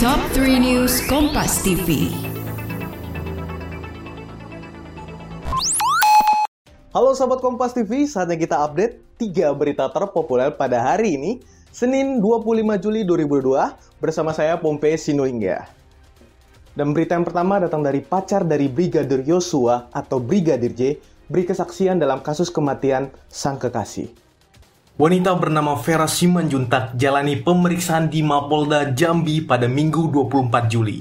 Top 0.00 0.16
3 0.32 0.56
News 0.64 1.04
Kompas 1.12 1.60
TV. 1.60 2.08
Halo 6.96 7.12
sahabat 7.12 7.44
Kompas 7.44 7.76
TV, 7.76 8.08
saatnya 8.08 8.40
kita 8.40 8.64
update 8.64 8.96
3 9.20 9.52
berita 9.52 9.92
terpopuler 9.92 10.56
pada 10.56 10.80
hari 10.80 11.20
ini, 11.20 11.44
Senin 11.68 12.16
25 12.16 12.80
Juli 12.80 13.04
2022, 13.04 14.00
bersama 14.00 14.32
saya 14.32 14.56
Pompe 14.56 14.88
Sinulinga. 14.96 15.68
Dan 16.72 16.96
berita 16.96 17.20
yang 17.20 17.28
pertama 17.28 17.60
datang 17.60 17.84
dari 17.84 18.00
pacar 18.00 18.48
dari 18.48 18.72
Brigadir 18.72 19.20
Yosua 19.20 19.92
atau 19.92 20.16
Brigadir 20.16 20.72
J, 20.72 20.96
beri 21.28 21.44
kesaksian 21.44 22.00
dalam 22.00 22.24
kasus 22.24 22.48
kematian 22.48 23.12
sang 23.28 23.60
kekasih. 23.60 24.08
Wanita 25.00 25.32
bernama 25.32 25.80
Vera 25.80 26.04
Simanjuntak 26.04 26.92
jalani 26.92 27.40
pemeriksaan 27.40 28.12
di 28.12 28.20
Mapolda 28.20 28.92
Jambi 28.92 29.40
pada 29.40 29.64
Minggu 29.64 30.12
24 30.12 30.68
Juli. 30.68 31.00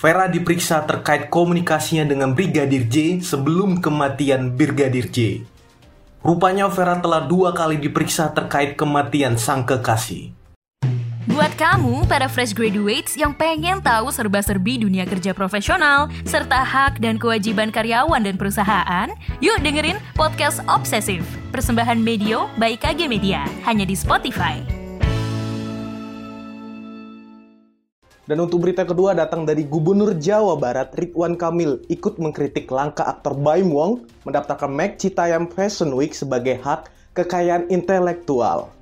Vera 0.00 0.24
diperiksa 0.24 0.88
terkait 0.88 1.28
komunikasinya 1.28 2.08
dengan 2.08 2.32
Brigadir 2.32 2.88
J 2.88 3.20
sebelum 3.20 3.84
kematian 3.84 4.56
Brigadir 4.56 5.12
J. 5.12 5.44
Rupanya 6.24 6.72
Vera 6.72 6.96
telah 6.96 7.28
dua 7.28 7.52
kali 7.52 7.76
diperiksa 7.76 8.32
terkait 8.32 8.72
kematian 8.72 9.36
sang 9.36 9.68
kekasih. 9.68 10.32
Buat 11.30 11.54
kamu, 11.54 12.10
para 12.10 12.26
fresh 12.26 12.50
graduates 12.50 13.14
yang 13.14 13.30
pengen 13.30 13.78
tahu 13.78 14.10
serba-serbi 14.10 14.82
dunia 14.82 15.06
kerja 15.06 15.30
profesional, 15.30 16.10
serta 16.26 16.58
hak 16.58 16.98
dan 16.98 17.22
kewajiban 17.22 17.70
karyawan 17.70 18.18
dan 18.18 18.34
perusahaan, 18.34 19.06
yuk 19.38 19.62
dengerin 19.62 19.94
Podcast 20.18 20.58
Obsesif, 20.66 21.22
persembahan 21.54 22.02
Medio 22.02 22.50
by 22.58 22.74
KG 22.74 23.06
Media, 23.06 23.46
hanya 23.62 23.86
di 23.86 23.94
Spotify. 23.94 24.58
Dan 28.26 28.42
untuk 28.42 28.66
berita 28.66 28.82
kedua 28.82 29.14
datang 29.14 29.46
dari 29.46 29.62
Gubernur 29.62 30.18
Jawa 30.18 30.58
Barat 30.58 30.90
Ridwan 30.98 31.38
Kamil 31.38 31.78
ikut 31.86 32.18
mengkritik 32.18 32.66
langkah 32.74 33.06
aktor 33.06 33.38
Baim 33.38 33.70
Wong 33.70 34.02
mendaftarkan 34.26 34.74
Mac 34.74 34.98
Citayam 34.98 35.46
Fashion 35.46 35.94
Week 35.94 36.10
sebagai 36.10 36.58
hak 36.58 36.90
kekayaan 37.14 37.70
intelektual. 37.70 38.79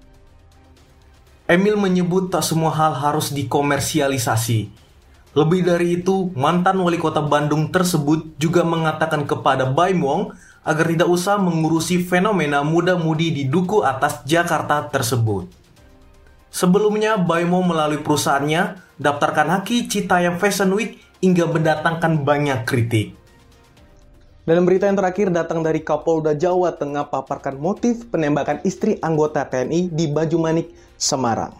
Emil 1.48 1.80
menyebut 1.80 2.28
tak 2.28 2.44
semua 2.44 2.68
hal 2.76 2.92
harus 2.92 3.32
dikomersialisasi. 3.32 4.68
Lebih 5.32 5.64
dari 5.64 5.96
itu, 5.96 6.28
mantan 6.36 6.76
wali 6.76 7.00
kota 7.00 7.24
Bandung 7.24 7.72
tersebut 7.72 8.36
juga 8.36 8.68
mengatakan 8.68 9.24
kepada 9.24 9.64
Baim 9.64 10.04
Wong 10.04 10.36
agar 10.60 10.92
tidak 10.92 11.08
usah 11.08 11.40
mengurusi 11.40 12.04
fenomena 12.04 12.60
muda-mudi 12.60 13.32
di 13.32 13.44
duku 13.48 13.80
atas 13.80 14.20
Jakarta 14.28 14.92
tersebut. 14.92 15.48
Sebelumnya, 16.52 17.16
Baim 17.16 17.48
melalui 17.48 18.04
perusahaannya 18.04 18.84
daftarkan 19.00 19.48
Haki 19.48 19.88
Citayam 19.88 20.36
Fashion 20.36 20.68
Week 20.76 21.00
hingga 21.24 21.48
mendatangkan 21.48 22.28
banyak 22.28 22.68
kritik. 22.68 23.17
Dan 24.48 24.64
berita 24.64 24.88
yang 24.88 24.96
terakhir 24.96 25.28
datang 25.28 25.60
dari 25.60 25.84
Kapolda 25.84 26.32
Jawa 26.32 26.72
Tengah 26.72 27.12
paparkan 27.12 27.60
motif 27.60 28.08
penembakan 28.08 28.64
istri 28.64 28.96
anggota 29.04 29.44
TNI 29.44 29.92
di 29.92 30.08
Banyumanik 30.08 30.72
Semarang. 30.96 31.52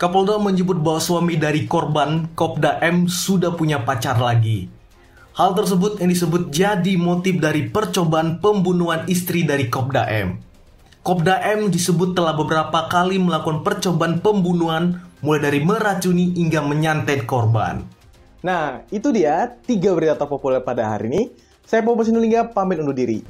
Kapolda 0.00 0.40
menyebut 0.40 0.80
bahwa 0.80 0.96
suami 0.96 1.36
dari 1.36 1.68
korban, 1.68 2.32
Kopda 2.32 2.80
M, 2.80 3.04
sudah 3.04 3.52
punya 3.52 3.84
pacar 3.84 4.16
lagi. 4.16 4.72
Hal 5.36 5.52
tersebut 5.52 6.00
yang 6.00 6.08
disebut 6.08 6.48
jadi 6.48 6.96
motif 6.96 7.36
dari 7.36 7.68
percobaan 7.68 8.40
pembunuhan 8.40 9.04
istri 9.12 9.44
dari 9.44 9.68
Kopda 9.68 10.08
M. 10.08 10.40
Kopda 11.04 11.44
M 11.52 11.68
disebut 11.68 12.16
telah 12.16 12.32
beberapa 12.32 12.88
kali 12.88 13.20
melakukan 13.20 13.60
percobaan 13.60 14.24
pembunuhan 14.24 15.04
mulai 15.20 15.52
dari 15.52 15.60
meracuni 15.60 16.32
hingga 16.32 16.64
menyantet 16.64 17.28
korban. 17.28 17.97
Nah, 18.38 18.86
itu 18.94 19.10
dia 19.10 19.50
tiga 19.66 19.90
berita 19.98 20.14
terpopuler 20.14 20.62
pada 20.62 20.86
hari 20.94 21.10
ini. 21.10 21.22
Saya 21.66 21.82
Bobo 21.82 22.06
Sinulinga 22.06 22.54
pamit 22.54 22.78
undur 22.78 22.94
diri. 22.94 23.20